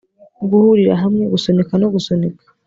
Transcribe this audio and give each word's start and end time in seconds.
guhurira 0.49 0.93
hamwe, 1.03 1.23
gusunika 1.33 1.73
no 1.81 1.87
gusunika 1.93 2.43